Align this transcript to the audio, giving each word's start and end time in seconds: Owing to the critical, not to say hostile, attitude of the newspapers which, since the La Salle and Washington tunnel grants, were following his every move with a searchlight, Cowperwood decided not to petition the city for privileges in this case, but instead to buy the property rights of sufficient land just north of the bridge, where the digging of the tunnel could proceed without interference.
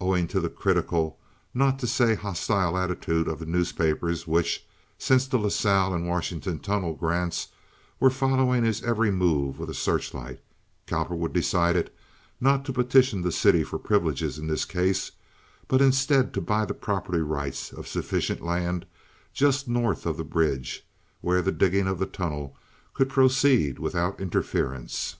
Owing 0.00 0.26
to 0.28 0.40
the 0.40 0.48
critical, 0.48 1.18
not 1.52 1.78
to 1.80 1.86
say 1.86 2.14
hostile, 2.14 2.78
attitude 2.78 3.28
of 3.28 3.40
the 3.40 3.44
newspapers 3.44 4.26
which, 4.26 4.66
since 4.96 5.26
the 5.26 5.36
La 5.36 5.50
Salle 5.50 5.92
and 5.92 6.08
Washington 6.08 6.60
tunnel 6.60 6.94
grants, 6.94 7.48
were 8.00 8.08
following 8.08 8.64
his 8.64 8.82
every 8.82 9.10
move 9.10 9.58
with 9.58 9.68
a 9.68 9.74
searchlight, 9.74 10.40
Cowperwood 10.86 11.34
decided 11.34 11.90
not 12.40 12.64
to 12.64 12.72
petition 12.72 13.20
the 13.20 13.30
city 13.30 13.62
for 13.62 13.78
privileges 13.78 14.38
in 14.38 14.46
this 14.46 14.64
case, 14.64 15.10
but 15.68 15.82
instead 15.82 16.32
to 16.32 16.40
buy 16.40 16.64
the 16.64 16.72
property 16.72 17.20
rights 17.20 17.70
of 17.70 17.86
sufficient 17.86 18.40
land 18.40 18.86
just 19.34 19.68
north 19.68 20.06
of 20.06 20.16
the 20.16 20.24
bridge, 20.24 20.86
where 21.20 21.42
the 21.42 21.52
digging 21.52 21.86
of 21.86 21.98
the 21.98 22.06
tunnel 22.06 22.56
could 22.94 23.10
proceed 23.10 23.78
without 23.78 24.22
interference. 24.22 25.16